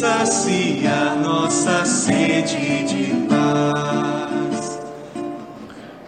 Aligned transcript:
sacia 0.00 1.16
nossa 1.22 1.84
sede 1.84 2.84
de 2.84 3.26
paz. 3.28 4.80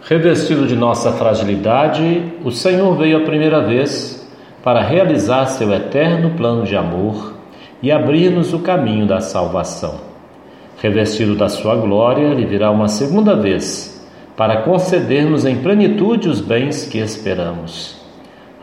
Revestido 0.01 0.65
de 0.65 0.75
nossa 0.75 1.11
fragilidade, 1.11 2.33
o 2.43 2.49
Senhor 2.49 2.97
veio 2.97 3.17
a 3.17 3.25
primeira 3.25 3.61
vez 3.61 4.27
para 4.63 4.81
realizar 4.81 5.45
seu 5.45 5.71
eterno 5.73 6.31
plano 6.31 6.63
de 6.63 6.75
amor 6.75 7.33
e 7.81 7.91
abrir-nos 7.91 8.53
o 8.53 8.59
caminho 8.59 9.05
da 9.05 9.19
salvação. 9.19 9.99
Revestido 10.81 11.35
da 11.35 11.49
sua 11.49 11.75
glória, 11.75 12.27
ele 12.27 12.45
virá 12.45 12.71
uma 12.71 12.87
segunda 12.87 13.35
vez 13.35 14.03
para 14.35 14.61
concedermos 14.63 15.45
em 15.45 15.57
plenitude 15.57 16.29
os 16.29 16.41
bens 16.41 16.85
que 16.85 16.97
esperamos. 16.97 18.01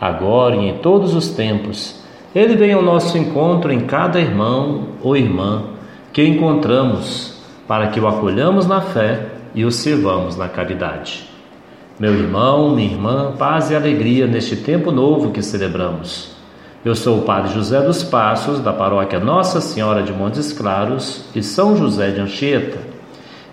Agora 0.01 0.57
e 0.57 0.71
em 0.71 0.79
todos 0.79 1.15
os 1.15 1.29
tempos, 1.29 2.00
ele 2.35 2.57
vem 2.57 2.73
ao 2.73 2.83
nosso 2.83 3.19
encontro 3.19 3.73
em 3.73 3.81
cada 3.81 4.21
irmão 4.21 4.89
ou 5.03 5.17
irmã 5.17 5.65
que 6.13 6.25
encontramos, 6.25 7.41
para 7.67 7.89
que 7.89 7.99
o 7.99 8.07
acolhamos 8.07 8.67
na 8.67 8.81
fé 8.81 9.27
e 9.55 9.65
o 9.65 9.71
sirvamos 9.71 10.37
na 10.37 10.49
caridade. 10.49 11.29
Meu 11.99 12.15
irmão, 12.15 12.75
minha 12.75 12.91
irmã, 12.91 13.35
paz 13.39 13.71
e 13.71 13.75
alegria 13.75 14.27
neste 14.27 14.57
tempo 14.57 14.91
novo 14.91 15.33
que 15.33 15.43
celebramos. 15.43 16.35
Eu 16.85 16.95
sou 16.95 17.19
o 17.19 17.23
Padre 17.23 17.53
José 17.53 17.81
dos 17.83 18.03
Passos, 18.03 18.61
da 18.61 18.73
paróquia 18.73 19.21
Nossa 19.21 19.61
Senhora 19.61 20.03
de 20.03 20.13
Montes 20.13 20.53
Claros 20.53 21.25
e 21.35 21.43
São 21.43 21.77
José 21.77 22.11
de 22.11 22.21
Anchieta. 22.21 22.79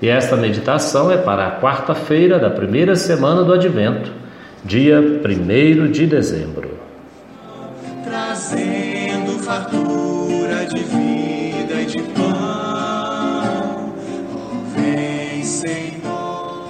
E 0.01 0.07
esta 0.07 0.37
meditação 0.37 1.11
é 1.11 1.17
para 1.17 1.47
a 1.47 1.59
quarta-feira 1.59 2.39
da 2.39 2.49
primeira 2.49 2.95
semana 2.95 3.43
do 3.43 3.51
Advento, 3.51 4.11
dia 4.63 4.99
1 4.99 5.91
de 5.91 6.05
dezembro. 6.05 6.66
Trazendo 8.47 9.39
fartura 9.43 10.65
de 10.67 10.81
vida 10.81 11.81
e 11.81 11.85
de 11.85 12.01
pão, 12.01 13.93
vem, 14.73 15.43
Senhor. 15.43 16.69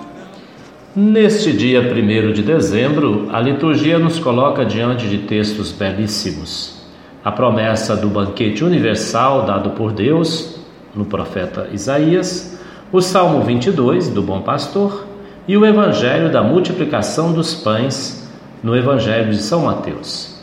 Neste 0.96 1.54
dia 1.54 1.82
1 1.82 2.34
de 2.34 2.42
dezembro, 2.42 3.30
a 3.32 3.40
liturgia 3.40 4.00
nos 4.00 4.18
coloca 4.18 4.66
diante 4.66 5.08
de 5.08 5.20
textos 5.20 5.72
belíssimos. 5.72 6.82
A 7.24 7.32
promessa 7.32 7.96
do 7.96 8.08
banquete 8.08 8.64
universal 8.64 9.46
dado 9.46 9.70
por 9.72 9.92
Deus 9.92 10.60
no 10.96 11.06
profeta 11.06 11.70
Isaías, 11.72 12.60
o 12.92 13.02
Salmo 13.02 13.44
22 13.44 14.10
do 14.10 14.24
Bom 14.24 14.42
Pastor 14.42 15.06
e 15.48 15.56
o 15.56 15.64
Evangelho 15.64 16.32
da 16.32 16.42
multiplicação 16.42 17.34
dos 17.34 17.54
pães 17.54 18.28
no 18.64 18.76
Evangelho 18.76 19.30
de 19.30 19.38
São 19.38 19.66
Mateus. 19.66 20.37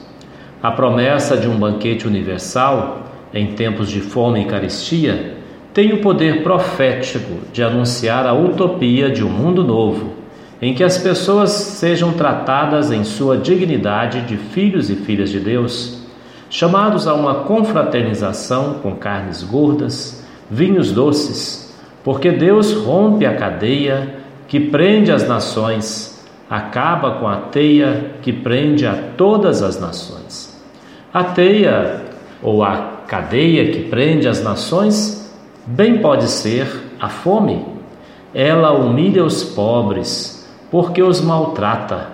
A 0.64 0.70
promessa 0.70 1.36
de 1.36 1.46
um 1.46 1.58
banquete 1.58 2.08
universal 2.08 3.02
em 3.34 3.48
tempos 3.48 3.90
de 3.90 4.00
fome 4.00 4.40
e 4.40 4.44
caristia 4.46 5.34
tem 5.74 5.92
o 5.92 6.00
poder 6.00 6.42
profético 6.42 7.40
de 7.52 7.62
anunciar 7.62 8.26
a 8.26 8.32
utopia 8.32 9.10
de 9.10 9.22
um 9.22 9.28
mundo 9.28 9.62
novo 9.62 10.14
em 10.62 10.72
que 10.72 10.82
as 10.82 10.96
pessoas 10.96 11.50
sejam 11.50 12.14
tratadas 12.14 12.90
em 12.90 13.04
sua 13.04 13.36
dignidade 13.36 14.22
de 14.22 14.38
filhos 14.38 14.88
e 14.88 14.96
filhas 14.96 15.28
de 15.28 15.38
Deus, 15.38 16.02
chamados 16.48 17.06
a 17.06 17.12
uma 17.12 17.40
confraternização 17.40 18.78
com 18.82 18.96
carnes 18.96 19.42
gordas, 19.42 20.26
vinhos 20.50 20.90
doces, 20.90 21.78
porque 22.02 22.30
Deus 22.30 22.72
rompe 22.72 23.26
a 23.26 23.36
cadeia 23.36 24.14
que 24.48 24.58
prende 24.58 25.12
as 25.12 25.28
nações, 25.28 26.26
acaba 26.48 27.16
com 27.16 27.28
a 27.28 27.36
teia 27.36 28.12
que 28.22 28.32
prende 28.32 28.86
a 28.86 28.94
todas 29.14 29.62
as 29.62 29.78
nações. 29.78 30.53
A 31.14 31.22
teia 31.22 32.02
ou 32.42 32.64
a 32.64 33.04
cadeia 33.06 33.70
que 33.70 33.84
prende 33.84 34.26
as 34.26 34.42
nações 34.42 35.32
bem 35.64 35.98
pode 35.98 36.26
ser 36.26 36.66
a 36.98 37.08
fome. 37.08 37.64
Ela 38.34 38.72
humilha 38.72 39.24
os 39.24 39.44
pobres, 39.44 40.44
porque 40.72 41.00
os 41.00 41.20
maltrata, 41.20 42.08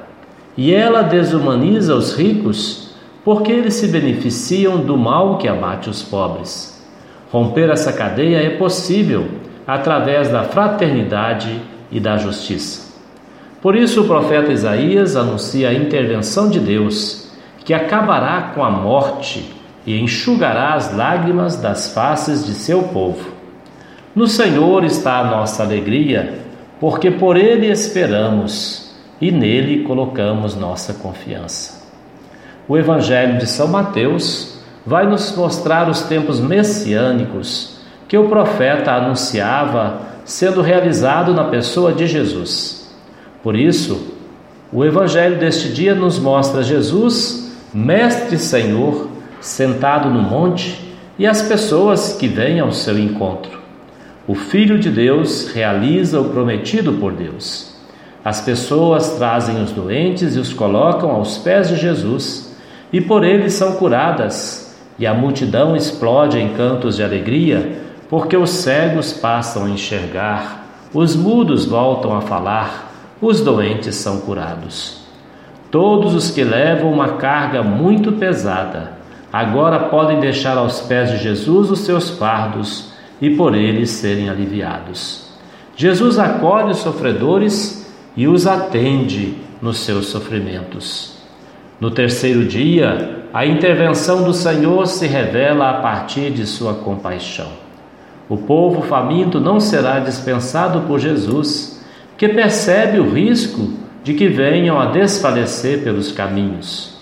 e 0.55 0.75
ela 0.75 1.01
desumaniza 1.01 1.95
os 1.95 2.15
ricos, 2.15 2.95
porque 3.25 3.51
eles 3.51 3.73
se 3.73 3.89
beneficiam 3.89 4.77
do 4.77 4.99
mal 4.99 5.39
que 5.39 5.49
abate 5.49 5.89
os 5.89 6.03
pobres. 6.03 6.87
Romper 7.33 7.71
essa 7.71 7.95
cadeia 7.95 8.37
é 8.37 8.51
possível 8.51 9.29
através 9.67 10.29
da 10.29 10.45
fraternidade 10.45 11.59
e 11.91 11.99
da 11.99 12.19
justiça. 12.19 12.91
Por 13.63 13.75
isso, 13.75 14.03
o 14.03 14.07
profeta 14.07 14.53
Isaías 14.53 15.17
anuncia 15.17 15.71
a 15.71 15.75
intervenção 15.75 16.51
de 16.51 16.61
Deus, 16.61 17.30
que 17.71 17.75
acabará 17.75 18.51
com 18.53 18.65
a 18.65 18.69
morte 18.69 19.49
e 19.87 19.97
enxugará 20.01 20.75
as 20.75 20.93
lágrimas 20.93 21.55
das 21.55 21.95
faces 21.95 22.45
de 22.45 22.53
seu 22.53 22.83
povo. 22.83 23.31
No 24.13 24.27
Senhor 24.27 24.83
está 24.83 25.21
a 25.21 25.25
nossa 25.31 25.63
alegria 25.63 26.41
porque 26.81 27.13
por 27.13 27.37
ele 27.37 27.69
esperamos 27.69 28.93
e 29.21 29.31
nele 29.31 29.85
colocamos 29.85 30.57
nossa 30.57 30.95
confiança. 30.95 31.89
O 32.67 32.77
Evangelho 32.77 33.39
de 33.39 33.47
São 33.47 33.69
Mateus 33.69 34.59
vai 34.85 35.07
nos 35.07 35.37
mostrar 35.37 35.89
os 35.89 36.03
tempos 36.03 36.41
messiânicos 36.41 37.79
que 38.09 38.19
o 38.19 38.29
profeta 38.29 38.95
anunciava 38.95 40.01
sendo 40.25 40.61
realizado 40.61 41.33
na 41.33 41.45
pessoa 41.45 41.93
de 41.93 42.09
Jesus. 42.09 42.93
Por 43.45 43.55
isso, 43.55 44.13
o 44.73 44.85
Evangelho 44.85 45.39
deste 45.39 45.69
dia 45.69 45.95
nos 45.95 46.19
mostra 46.19 46.65
Jesus, 46.65 47.49
Mestre 47.73 48.37
Senhor, 48.37 49.09
sentado 49.41 50.11
no 50.11 50.21
monte 50.21 50.93
e 51.17 51.25
as 51.25 51.41
pessoas 51.43 52.15
que 52.15 52.27
vêm 52.27 52.59
ao 52.59 52.73
seu 52.73 52.99
encontro. 52.99 53.61
O 54.27 54.35
Filho 54.35 54.77
de 54.77 54.91
Deus 54.91 55.53
realiza 55.53 56.21
o 56.21 56.31
prometido 56.31 56.95
por 56.95 57.13
Deus. 57.13 57.77
As 58.25 58.41
pessoas 58.41 59.11
trazem 59.11 59.63
os 59.63 59.71
doentes 59.71 60.35
e 60.35 60.41
os 60.41 60.53
colocam 60.53 61.13
aos 61.13 61.39
pés 61.39 61.69
de 61.69 61.77
Jesus, 61.77 62.57
e 62.93 63.01
por 63.01 63.23
eles 63.23 63.55
são 63.55 63.77
curadas, 63.77 64.77
e 64.99 65.07
a 65.07 65.15
multidão 65.15 65.77
explode 65.77 66.39
em 66.39 66.49
cantos 66.55 66.97
de 66.97 67.05
alegria, 67.05 67.83
porque 68.09 68.37
os 68.37 68.51
cegos 68.51 69.13
passam 69.13 69.67
a 69.67 69.71
enxergar, 69.71 70.67
os 70.93 71.15
mudos 71.15 71.67
voltam 71.67 72.17
a 72.17 72.21
falar, 72.21 72.93
os 73.21 73.41
doentes 73.41 73.95
são 73.95 74.21
curados. 74.21 75.00
Todos 75.71 76.15
os 76.15 76.31
que 76.31 76.43
levam 76.43 76.93
uma 76.93 77.11
carga 77.11 77.63
muito 77.63 78.13
pesada, 78.13 78.93
agora 79.33 79.79
podem 79.89 80.19
deixar 80.19 80.59
aos 80.59 80.81
pés 80.81 81.11
de 81.11 81.19
Jesus 81.19 81.71
os 81.71 81.81
seus 81.81 82.11
fardos 82.11 82.93
e 83.21 83.31
por 83.31 83.55
eles 83.55 83.91
serem 83.91 84.29
aliviados. 84.29 85.31
Jesus 85.77 86.19
acolhe 86.19 86.73
os 86.73 86.79
sofredores 86.79 87.89
e 88.17 88.27
os 88.27 88.47
atende 88.47 89.37
nos 89.63 89.79
seus 89.79 90.07
sofrimentos. 90.07 91.17
No 91.81 91.91
terceiro 91.91 92.45
dia, 92.45 93.25
a 93.33 93.47
intervenção 93.47 94.25
do 94.25 94.35
Senhor 94.35 94.87
se 94.87 95.07
revela 95.07 95.71
a 95.71 95.75
partir 95.75 96.31
de 96.31 96.47
sua 96.47 96.75
compaixão. 96.75 97.49
O 98.29 98.37
povo 98.37 98.83
faminto 98.83 99.41
não 99.41 99.61
será 99.61 100.01
dispensado 100.01 100.83
por 100.83 100.99
Jesus, 100.99 101.83
que 102.19 102.29
percebe 102.29 102.99
o 102.99 103.11
risco 103.11 103.80
de 104.03 104.15
que 104.15 104.29
venham 104.29 104.81
a 104.81 104.87
desfalecer 104.87 105.83
pelos 105.83 106.13
caminhos. 106.13 106.99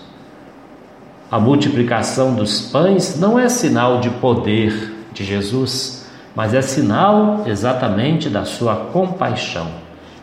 A 1.31 1.39
multiplicação 1.39 2.33
dos 2.33 2.61
pães 2.71 3.19
não 3.19 3.37
é 3.37 3.47
sinal 3.47 3.99
de 3.99 4.09
poder 4.09 4.95
de 5.13 5.23
Jesus, 5.23 6.09
mas 6.35 6.53
é 6.53 6.61
sinal 6.61 7.43
exatamente 7.45 8.29
da 8.29 8.45
sua 8.45 8.75
compaixão. 8.75 9.67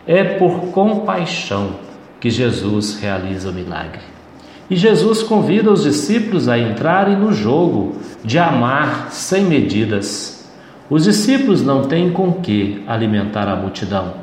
É 0.06 0.24
por 0.24 0.72
compaixão 0.72 1.70
que 2.20 2.30
Jesus 2.30 2.98
realiza 3.00 3.50
o 3.50 3.52
milagre. 3.52 4.00
E 4.68 4.74
Jesus 4.74 5.22
convida 5.22 5.70
os 5.70 5.84
discípulos 5.84 6.48
a 6.48 6.58
entrarem 6.58 7.16
no 7.16 7.32
jogo 7.32 7.96
de 8.24 8.38
amar 8.38 9.12
sem 9.12 9.44
medidas. 9.44 10.44
Os 10.90 11.04
discípulos 11.04 11.62
não 11.62 11.82
têm 11.82 12.10
com 12.10 12.32
que 12.32 12.82
alimentar 12.86 13.48
a 13.48 13.54
multidão, 13.54 14.14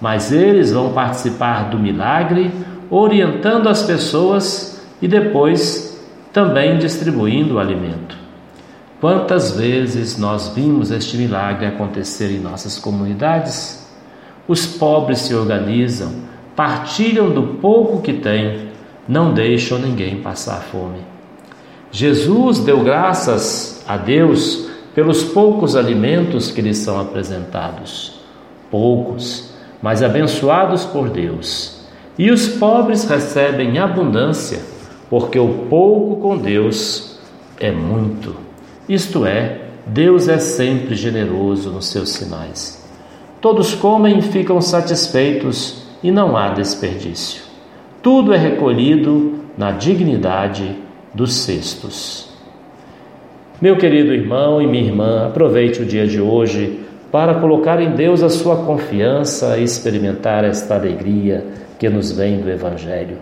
mas 0.00 0.32
eles 0.32 0.72
vão 0.72 0.92
participar 0.92 1.70
do 1.70 1.78
milagre, 1.78 2.50
orientando 2.90 3.68
as 3.68 3.82
pessoas 3.82 4.80
e 5.00 5.08
depois 5.08 5.98
também 6.32 6.78
distribuindo 6.78 7.54
o 7.54 7.58
alimento. 7.58 8.16
Quantas 9.00 9.52
vezes 9.52 10.18
nós 10.18 10.48
vimos 10.54 10.90
este 10.90 11.16
milagre 11.16 11.66
acontecer 11.66 12.30
em 12.30 12.40
nossas 12.40 12.78
comunidades? 12.78 13.86
Os 14.48 14.66
pobres 14.66 15.20
se 15.20 15.34
organizam, 15.34 16.12
partilham 16.54 17.30
do 17.30 17.58
pouco 17.60 18.00
que 18.00 18.14
têm, 18.14 18.68
não 19.06 19.34
deixam 19.34 19.78
ninguém 19.78 20.22
passar 20.22 20.60
fome. 20.60 21.00
Jesus 21.90 22.58
deu 22.58 22.82
graças 22.82 23.84
a 23.86 23.96
Deus 23.96 24.68
pelos 24.94 25.22
poucos 25.22 25.76
alimentos 25.76 26.50
que 26.50 26.62
lhes 26.62 26.78
são 26.78 27.00
apresentados. 27.00 28.20
Poucos, 28.70 29.55
mas 29.86 30.02
abençoados 30.02 30.84
por 30.84 31.08
Deus. 31.08 31.86
E 32.18 32.32
os 32.32 32.48
pobres 32.48 33.04
recebem 33.04 33.78
abundância, 33.78 34.58
porque 35.08 35.38
o 35.38 35.66
pouco 35.70 36.16
com 36.16 36.36
Deus 36.36 37.20
é 37.60 37.70
muito 37.70 38.46
isto 38.88 39.24
é, 39.26 39.62
Deus 39.86 40.28
é 40.28 40.38
sempre 40.38 40.94
generoso 40.94 41.70
nos 41.70 41.86
seus 41.86 42.10
sinais. 42.10 42.84
Todos 43.40 43.74
comem 43.74 44.18
e 44.18 44.22
ficam 44.22 44.60
satisfeitos 44.60 45.86
e 46.02 46.10
não 46.10 46.36
há 46.36 46.48
desperdício. 46.50 47.42
Tudo 48.02 48.32
é 48.32 48.38
recolhido 48.38 49.40
na 49.56 49.72
dignidade 49.72 50.76
dos 51.12 51.34
cestos. 51.34 52.28
Meu 53.60 53.76
querido 53.76 54.12
irmão 54.12 54.60
e 54.62 54.66
minha 54.66 54.84
irmã, 54.84 55.26
aproveite 55.26 55.82
o 55.82 55.86
dia 55.86 56.06
de 56.06 56.20
hoje 56.20 56.80
para 57.16 57.36
colocar 57.36 57.80
em 57.80 57.92
Deus 57.92 58.22
a 58.22 58.28
sua 58.28 58.56
confiança 58.56 59.56
e 59.56 59.64
experimentar 59.64 60.44
esta 60.44 60.74
alegria 60.74 61.46
que 61.78 61.88
nos 61.88 62.12
vem 62.12 62.42
do 62.42 62.50
Evangelho. 62.50 63.16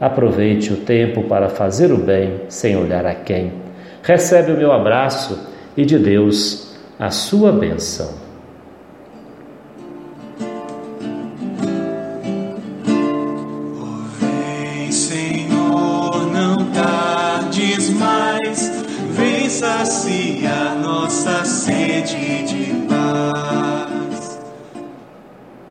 Aproveite 0.00 0.72
o 0.72 0.76
tempo 0.76 1.24
para 1.24 1.48
fazer 1.48 1.90
o 1.90 1.96
bem 1.96 2.42
sem 2.48 2.76
olhar 2.76 3.04
a 3.04 3.16
quem. 3.16 3.52
Recebe 4.00 4.52
o 4.52 4.56
meu 4.56 4.70
abraço 4.70 5.44
e 5.76 5.84
de 5.84 5.98
Deus 5.98 6.76
a 7.00 7.10
sua 7.10 7.50
bênção. 7.50 8.24
saciar 19.48 20.76
nossa 20.82 21.42
sede 21.44 22.44
de 22.44 22.85